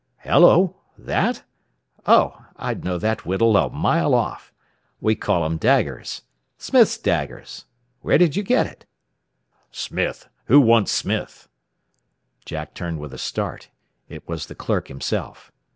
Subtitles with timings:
[0.23, 0.77] "Hello!
[0.97, 1.43] That?
[2.07, 4.51] Oh, I'd know that whittle a mile off.
[4.99, 6.23] We call 'em daggers
[6.57, 7.65] Smith's daggers.
[8.01, 8.87] Where did you get it?"
[9.71, 10.27] "Smith!
[10.45, 11.47] Who wants Smith?"
[12.45, 13.69] Jack turned with a start.
[14.09, 15.51] It was the clerk himself.